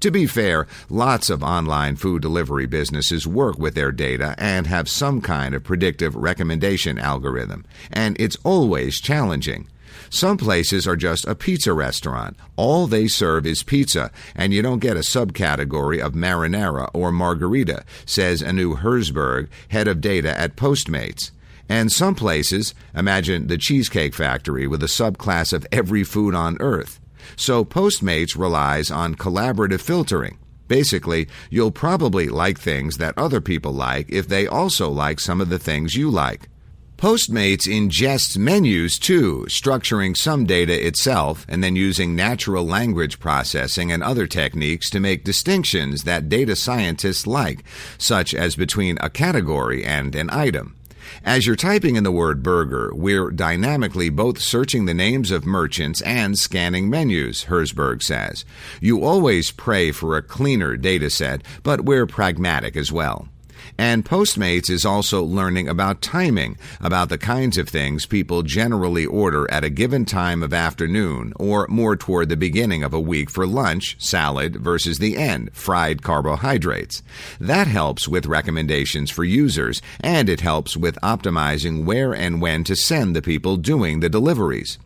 To 0.00 0.10
be 0.10 0.26
fair, 0.26 0.66
lots 0.90 1.30
of 1.30 1.42
online 1.42 1.96
food 1.96 2.20
delivery 2.20 2.66
businesses 2.66 3.26
work 3.26 3.58
with 3.58 3.74
their 3.74 3.92
data 3.92 4.34
and 4.38 4.66
have 4.66 4.88
some 4.88 5.20
kind 5.20 5.54
of 5.54 5.64
predictive 5.64 6.14
recommendation 6.14 6.98
algorithm, 6.98 7.64
and 7.90 8.14
it's 8.20 8.36
always 8.44 9.00
challenging. 9.00 9.68
Some 10.10 10.36
places 10.36 10.86
are 10.86 10.96
just 10.96 11.26
a 11.26 11.34
pizza 11.34 11.72
restaurant. 11.72 12.36
All 12.56 12.86
they 12.86 13.08
serve 13.08 13.46
is 13.46 13.62
pizza, 13.62 14.10
and 14.34 14.52
you 14.52 14.62
don't 14.62 14.78
get 14.78 14.96
a 14.96 15.00
subcategory 15.00 15.98
of 15.98 16.12
marinara 16.12 16.90
or 16.92 17.10
margherita, 17.10 17.84
says 18.04 18.42
Anu 18.42 18.76
Herzberg, 18.76 19.48
head 19.68 19.88
of 19.88 20.00
data 20.00 20.38
at 20.38 20.56
Postmates. 20.56 21.30
And 21.68 21.90
some 21.90 22.14
places, 22.14 22.74
imagine 22.94 23.48
the 23.48 23.58
Cheesecake 23.58 24.14
Factory 24.14 24.66
with 24.66 24.82
a 24.82 24.86
subclass 24.86 25.52
of 25.52 25.66
every 25.72 26.04
food 26.04 26.34
on 26.34 26.56
earth. 26.60 27.00
So 27.34 27.64
Postmates 27.64 28.38
relies 28.38 28.90
on 28.90 29.16
collaborative 29.16 29.80
filtering. 29.80 30.38
Basically, 30.68 31.28
you'll 31.50 31.70
probably 31.70 32.28
like 32.28 32.58
things 32.58 32.98
that 32.98 33.16
other 33.16 33.40
people 33.40 33.72
like 33.72 34.10
if 34.10 34.28
they 34.28 34.46
also 34.46 34.90
like 34.90 35.20
some 35.20 35.40
of 35.40 35.48
the 35.48 35.58
things 35.58 35.96
you 35.96 36.10
like. 36.10 36.48
Postmates 36.96 37.68
ingests 37.68 38.38
menus 38.38 38.98
too, 38.98 39.44
structuring 39.50 40.16
some 40.16 40.46
data 40.46 40.86
itself 40.86 41.44
and 41.46 41.62
then 41.62 41.76
using 41.76 42.16
natural 42.16 42.64
language 42.64 43.20
processing 43.20 43.92
and 43.92 44.02
other 44.02 44.26
techniques 44.26 44.88
to 44.88 44.98
make 44.98 45.22
distinctions 45.22 46.04
that 46.04 46.30
data 46.30 46.56
scientists 46.56 47.26
like, 47.26 47.64
such 47.98 48.34
as 48.34 48.56
between 48.56 48.96
a 49.02 49.10
category 49.10 49.84
and 49.84 50.14
an 50.14 50.30
item. 50.30 50.75
As 51.24 51.46
you're 51.46 51.56
typing 51.56 51.96
in 51.96 52.04
the 52.04 52.12
word 52.12 52.42
burger, 52.42 52.90
we're 52.94 53.30
dynamically 53.30 54.08
both 54.08 54.40
searching 54.40 54.86
the 54.86 54.94
names 54.94 55.30
of 55.30 55.46
merchants 55.46 56.00
and 56.02 56.38
scanning 56.38 56.90
menus, 56.90 57.44
Herzberg 57.44 58.02
says. 58.02 58.44
You 58.80 59.04
always 59.04 59.50
pray 59.50 59.92
for 59.92 60.16
a 60.16 60.22
cleaner 60.22 60.76
data 60.76 61.10
set, 61.10 61.42
but 61.62 61.82
we're 61.84 62.06
pragmatic 62.06 62.76
as 62.76 62.90
well. 62.92 63.28
And 63.78 64.04
Postmates 64.04 64.70
is 64.70 64.86
also 64.86 65.22
learning 65.22 65.68
about 65.68 66.00
timing, 66.00 66.56
about 66.80 67.08
the 67.08 67.18
kinds 67.18 67.58
of 67.58 67.68
things 67.68 68.06
people 68.06 68.42
generally 68.42 69.04
order 69.04 69.50
at 69.50 69.64
a 69.64 69.70
given 69.70 70.04
time 70.04 70.42
of 70.42 70.54
afternoon 70.54 71.32
or 71.36 71.66
more 71.68 71.96
toward 71.96 72.28
the 72.28 72.36
beginning 72.36 72.82
of 72.82 72.94
a 72.94 73.00
week 73.00 73.30
for 73.30 73.46
lunch, 73.46 73.96
salad, 73.98 74.56
versus 74.56 74.98
the 74.98 75.16
end, 75.16 75.50
fried 75.52 76.02
carbohydrates. 76.02 77.02
That 77.38 77.66
helps 77.66 78.08
with 78.08 78.26
recommendations 78.26 79.10
for 79.10 79.24
users, 79.24 79.82
and 80.00 80.28
it 80.28 80.40
helps 80.40 80.76
with 80.76 80.98
optimizing 81.02 81.84
where 81.84 82.14
and 82.14 82.40
when 82.40 82.64
to 82.64 82.76
send 82.76 83.14
the 83.14 83.22
people 83.22 83.56
doing 83.56 84.00
the 84.00 84.08
deliveries. 84.08 84.78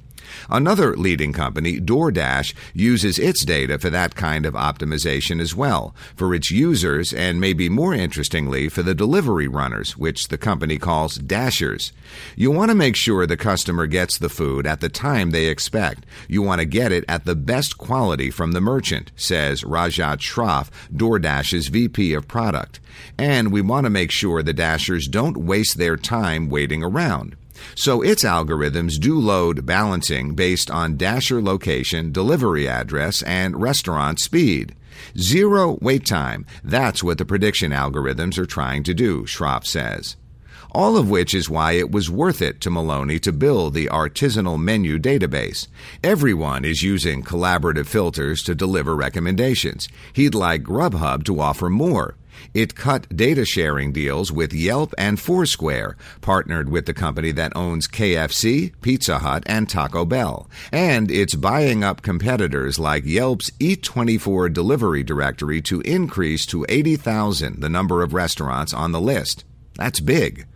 Another 0.49 0.97
leading 0.97 1.33
company, 1.33 1.81
DoorDash, 1.81 2.55
uses 2.75 3.19
its 3.19 3.45
data 3.45 3.79
for 3.79 3.91
that 3.91 4.15
kind 4.15 4.47
of 4.47 4.55
optimization 4.55 5.41
as 5.41 5.55
well, 5.55 5.95
for 6.15 6.35
its 6.35 6.51
users 6.51 7.13
and 7.13 7.41
maybe 7.41 7.69
more 7.69 7.95
interestingly 7.95 8.69
for 8.69 8.83
the 8.83 8.95
delivery 8.95 9.49
runners, 9.49 9.97
which 9.97 10.29
the 10.29 10.39
company 10.39 10.79
calls 10.79 11.17
dashers. 11.17 11.93
You 12.37 12.51
want 12.51 12.71
to 12.71 12.75
make 12.75 12.97
sure 12.97 13.27
the 13.27 13.37
customer 13.37 13.87
gets 13.87 14.19
the 14.19 14.29
food 14.29 14.67
at 14.67 14.81
the 14.81 14.89
time 14.89 15.31
they 15.31 15.47
expect. 15.47 16.07
You 16.29 16.43
want 16.43 16.61
to 16.61 16.65
get 16.65 16.93
it 16.93 17.05
at 17.09 17.25
the 17.25 17.35
best 17.37 17.79
quality 17.79 18.31
from 18.31 18.53
the 18.53 18.61
merchant, 18.61 19.13
says 19.17 19.63
Rajat 19.63 20.19
Shroff, 20.19 20.71
DoorDash's 20.95 21.69
VP 21.69 22.15
of 22.15 22.29
product. 22.29 22.81
And 23.19 23.53
we 23.53 23.63
want 23.63 23.85
to 23.85 23.91
make 23.91 24.11
sure 24.11 24.43
the 24.43 24.53
dashers 24.53 25.07
don't 25.07 25.37
waste 25.37 25.79
their 25.79 25.97
time 25.97 26.49
waiting 26.49 26.83
around. 26.83 27.37
So 27.75 28.03
its 28.03 28.25
algorithms 28.25 28.99
do 28.99 29.19
load 29.19 29.67
balancing 29.67 30.35
based 30.35 30.71
on 30.71 30.97
dasher 30.97 31.43
location, 31.43 32.13
delivery 32.13 32.69
address, 32.69 33.23
and 33.23 33.61
restaurant 33.61 34.19
speed. 34.21 34.75
Zero 35.19 35.79
wait 35.81 36.07
time. 36.07 36.47
That's 36.63 37.03
what 37.03 37.19
the 37.19 37.25
prediction 37.25 37.73
algorithms 37.73 38.39
are 38.39 38.47
trying 38.47 38.83
to 38.85 38.95
do, 38.95 39.25
Shroff 39.25 39.67
says. 39.67 40.17
All 40.73 40.97
of 40.97 41.11
which 41.11 41.35
is 41.35 41.51
why 41.51 41.73
it 41.73 41.91
was 41.91 42.11
worth 42.11 42.41
it 42.41 42.61
to 42.61 42.71
Maloney 42.71 43.19
to 43.21 43.33
build 43.33 43.75
the 43.75 43.87
artisanal 43.87 44.61
menu 44.61 44.99
database. 44.99 45.67
Everyone 46.05 46.65
is 46.65 46.83
using 46.83 47.25
collaborative 47.25 47.87
filters 47.87 48.43
to 48.45 48.55
deliver 48.55 48.95
recommendations. 48.95 49.89
He'd 50.13 50.35
like 50.35 50.63
Grubhub 50.63 51.25
to 51.25 51.41
offer 51.41 51.69
more. 51.69 52.15
It 52.55 52.75
cut 52.75 53.15
data 53.15 53.45
sharing 53.45 53.93
deals 53.93 54.33
with 54.33 54.53
Yelp 54.53 54.95
and 54.99 55.19
Foursquare, 55.19 55.97
partnered 56.21 56.69
with 56.69 56.87
the 56.87 56.95
company 56.95 57.33
that 57.33 57.57
owns 57.57 57.89
KFC, 57.89 58.73
Pizza 58.81 59.19
Hut, 59.19 59.43
and 59.47 59.69
Taco 59.69 60.05
Bell. 60.05 60.49
And 60.73 61.11
it's 61.11 61.35
buying 61.35 61.85
up 61.85 62.03
competitors 62.03 62.79
like 62.79 63.05
Yelp's 63.05 63.51
Eat24 63.61 64.53
delivery 64.53 65.03
directory 65.03 65.61
to 65.63 65.81
increase 65.83 66.47
to 66.47 66.67
80,000 66.69 67.61
the 67.61 67.69
number 67.69 68.03
of 68.03 68.15
restaurants 68.15 68.75
on 68.75 68.93
the 68.93 69.01
list. 69.01 69.45
That's 69.77 70.01
big. 70.01 70.47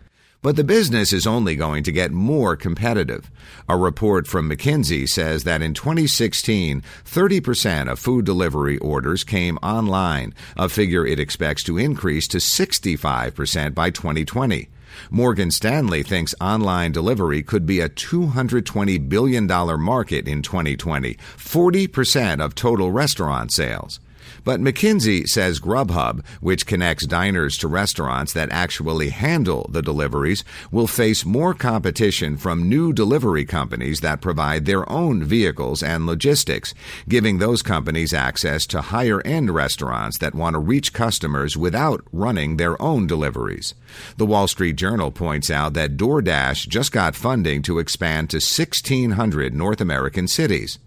But 0.45 0.57
the 0.57 0.63
business 0.63 1.11
is 1.11 1.25
only 1.25 1.55
going 1.55 1.81
to 1.85 1.91
get 1.91 2.11
more 2.11 2.55
competitive. 2.55 3.31
A 3.67 3.75
report 3.75 4.27
from 4.27 4.47
McKinsey 4.47 5.09
says 5.09 5.43
that 5.43 5.63
in 5.63 5.73
2016, 5.73 6.83
30% 7.03 7.91
of 7.91 7.97
food 7.97 8.25
delivery 8.25 8.77
orders 8.77 9.23
came 9.23 9.57
online, 9.63 10.35
a 10.55 10.69
figure 10.69 11.03
it 11.03 11.19
expects 11.19 11.63
to 11.63 11.79
increase 11.79 12.27
to 12.27 12.37
65% 12.37 13.73
by 13.73 13.89
2020. 13.89 14.69
Morgan 15.09 15.49
Stanley 15.49 16.03
thinks 16.03 16.35
online 16.39 16.91
delivery 16.91 17.41
could 17.41 17.65
be 17.65 17.79
a 17.79 17.89
$220 17.89 19.09
billion 19.09 19.47
market 19.47 20.27
in 20.27 20.43
2020, 20.43 21.15
40% 21.15 22.45
of 22.45 22.53
total 22.53 22.91
restaurant 22.91 23.51
sales. 23.51 23.99
But 24.45 24.61
McKinsey 24.61 25.27
says 25.27 25.59
Grubhub, 25.59 26.23
which 26.39 26.67
connects 26.67 27.07
diners 27.07 27.57
to 27.57 27.67
restaurants 27.67 28.31
that 28.33 28.51
actually 28.51 29.09
handle 29.09 29.67
the 29.71 29.81
deliveries, 29.81 30.43
will 30.71 30.87
face 30.87 31.25
more 31.25 31.55
competition 31.55 32.37
from 32.37 32.69
new 32.69 32.93
delivery 32.93 33.43
companies 33.43 34.01
that 34.01 34.21
provide 34.21 34.65
their 34.65 34.89
own 34.89 35.23
vehicles 35.23 35.81
and 35.81 36.05
logistics, 36.05 36.75
giving 37.09 37.39
those 37.39 37.63
companies 37.63 38.13
access 38.13 38.67
to 38.67 38.81
higher 38.81 39.19
end 39.25 39.49
restaurants 39.49 40.19
that 40.19 40.35
want 40.35 40.53
to 40.53 40.59
reach 40.59 40.93
customers 40.93 41.57
without 41.57 42.05
running 42.13 42.57
their 42.57 42.79
own 42.79 43.07
deliveries. 43.07 43.73
The 44.17 44.27
Wall 44.27 44.47
Street 44.47 44.75
Journal 44.75 45.09
points 45.09 45.49
out 45.49 45.73
that 45.73 45.97
DoorDash 45.97 46.67
just 46.67 46.91
got 46.91 47.15
funding 47.15 47.63
to 47.63 47.79
expand 47.79 48.29
to 48.29 48.37
1,600 48.37 49.55
North 49.55 49.81
American 49.81 50.27
cities. 50.27 50.77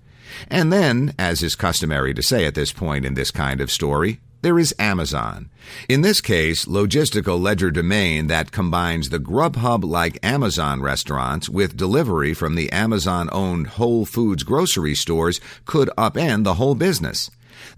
And 0.49 0.73
then, 0.73 1.15
as 1.19 1.43
is 1.43 1.55
customary 1.55 2.15
to 2.15 2.23
say 2.23 2.45
at 2.45 2.55
this 2.55 2.73
point 2.73 3.05
in 3.05 3.15
this 3.15 3.31
kind 3.31 3.61
of 3.61 3.71
story, 3.71 4.21
there 4.41 4.59
is 4.59 4.75
Amazon. 4.79 5.51
In 5.89 6.03
this 6.03 6.21
case, 6.21 6.65
logistical 6.65 7.41
legerdemain 7.41 8.29
that 8.29 8.53
combines 8.53 9.09
the 9.09 9.19
Grubhub 9.19 9.83
like 9.83 10.25
Amazon 10.25 10.81
restaurants 10.81 11.49
with 11.49 11.77
delivery 11.77 12.35
from 12.35 12.55
the 12.55 12.71
Amazon 12.71 13.29
owned 13.33 13.67
Whole 13.67 14.07
Foods 14.07 14.45
grocery 14.45 14.95
stores 14.95 15.41
could 15.65 15.91
upend 15.99 16.45
the 16.45 16.55
whole 16.55 16.77
business. 16.77 17.31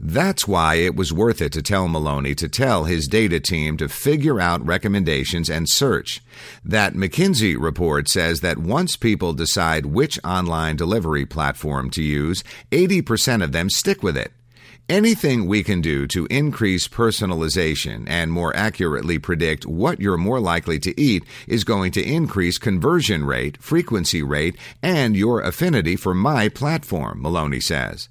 That's 0.03 0.49
why 0.49 0.77
it 0.77 0.97
was 0.97 1.13
worth 1.13 1.43
it 1.43 1.53
to 1.53 1.63
tell 1.63 1.87
Maloney 1.87 2.35
to 2.37 2.49
tell 2.49 2.85
his 2.85 3.07
data 3.07 3.39
team 3.39 3.77
to 3.77 3.89
figure 3.89 4.41
out 4.41 4.65
recommendations 4.67 5.51
and 5.51 5.69
search. 5.69 6.23
That 6.65 6.95
McKinsey 6.95 7.55
report 7.61 8.09
says 8.09 8.41
that 8.41 8.57
once 8.57 8.97
people 8.97 9.35
decide 9.35 9.85
which 9.85 10.19
online 10.25 10.77
delivery 10.77 11.27
platform 11.27 11.91
to 11.91 12.03
use, 12.03 12.43
80% 12.71 13.45
of 13.45 13.53
them 13.53 13.69
stick 13.69 14.03
with 14.03 14.17
it. 14.17 14.33
Anything 14.89 15.47
we 15.47 15.63
can 15.63 15.83
do 15.83 16.07
to 16.09 16.27
increase 16.31 16.89
personalization 16.89 18.09
and 18.09 18.33
more 18.33 18.57
accurately 18.57 19.19
predict 19.19 19.67
what 19.67 20.01
you're 20.01 20.17
more 20.17 20.41
likely 20.41 20.79
to 20.81 20.99
eat 20.99 21.25
is 21.47 21.63
going 21.63 21.93
to 21.93 22.03
increase 22.03 22.57
conversion 22.57 23.27
rate, 23.27 23.63
frequency 23.63 24.23
rate, 24.23 24.57
and 24.83 25.15
your 25.15 25.43
affinity 25.43 25.95
for 25.95 26.15
my 26.15 26.49
platform, 26.49 27.21
Maloney 27.21 27.61
says. 27.61 28.09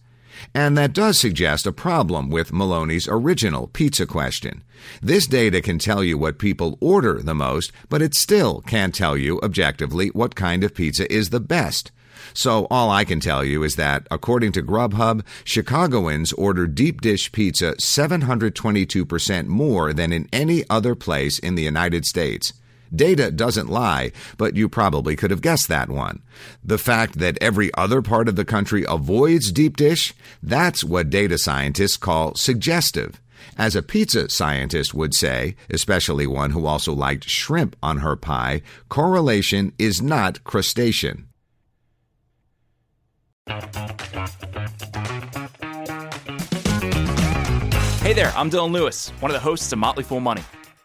And 0.53 0.77
that 0.77 0.93
does 0.93 1.19
suggest 1.19 1.65
a 1.65 1.71
problem 1.71 2.29
with 2.29 2.53
Maloney's 2.53 3.07
original 3.07 3.67
pizza 3.67 4.05
question. 4.05 4.63
This 5.01 5.27
data 5.27 5.61
can 5.61 5.79
tell 5.79 6.03
you 6.03 6.17
what 6.17 6.39
people 6.39 6.77
order 6.79 7.21
the 7.21 7.35
most, 7.35 7.71
but 7.89 8.01
it 8.01 8.15
still 8.15 8.61
can't 8.61 8.95
tell 8.95 9.17
you 9.17 9.39
objectively 9.41 10.07
what 10.09 10.35
kind 10.35 10.63
of 10.63 10.73
pizza 10.73 11.11
is 11.11 11.29
the 11.29 11.39
best. 11.39 11.91
So 12.33 12.67
all 12.69 12.89
I 12.89 13.05
can 13.05 13.19
tell 13.19 13.43
you 13.43 13.63
is 13.63 13.75
that, 13.75 14.07
according 14.11 14.51
to 14.53 14.63
Grubhub, 14.63 15.25
Chicagoans 15.43 16.33
order 16.33 16.67
deep 16.67 17.01
dish 17.01 17.31
pizza 17.31 17.73
722% 17.75 19.47
more 19.47 19.93
than 19.93 20.13
in 20.13 20.29
any 20.31 20.63
other 20.69 20.95
place 20.95 21.39
in 21.39 21.55
the 21.55 21.63
United 21.63 22.05
States. 22.05 22.53
Data 22.93 23.31
doesn't 23.31 23.69
lie, 23.69 24.11
but 24.37 24.55
you 24.55 24.67
probably 24.67 25.15
could 25.15 25.31
have 25.31 25.41
guessed 25.41 25.67
that 25.67 25.89
one. 25.89 26.21
The 26.63 26.77
fact 26.77 27.19
that 27.19 27.37
every 27.41 27.71
other 27.75 28.01
part 28.01 28.27
of 28.27 28.35
the 28.35 28.45
country 28.45 28.85
avoids 28.87 29.51
deep 29.51 29.77
dish, 29.77 30.13
that's 30.41 30.83
what 30.83 31.09
data 31.09 31.37
scientists 31.37 31.97
call 31.97 32.35
suggestive. 32.35 33.21
As 33.57 33.75
a 33.75 33.81
pizza 33.81 34.29
scientist 34.29 34.93
would 34.93 35.13
say, 35.13 35.55
especially 35.69 36.25
one 36.27 36.51
who 36.51 36.65
also 36.65 36.93
liked 36.93 37.29
shrimp 37.29 37.75
on 37.83 37.97
her 37.97 38.15
pie, 38.15 38.61
correlation 38.87 39.73
is 39.77 40.01
not 40.01 40.43
crustacean. 40.43 41.27
Hey 48.01 48.13
there, 48.13 48.31
I'm 48.35 48.49
Dylan 48.49 48.71
Lewis, 48.71 49.09
one 49.19 49.29
of 49.29 49.33
the 49.33 49.39
hosts 49.39 49.71
of 49.71 49.79
Motley 49.79 50.03
Fool 50.03 50.19
Money. 50.19 50.41